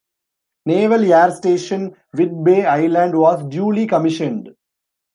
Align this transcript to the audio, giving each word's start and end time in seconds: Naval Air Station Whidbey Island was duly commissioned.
Naval 0.65 1.05
Air 1.13 1.29
Station 1.31 1.95
Whidbey 2.17 2.65
Island 2.65 3.15
was 3.15 3.45
duly 3.45 3.85
commissioned. 3.85 4.49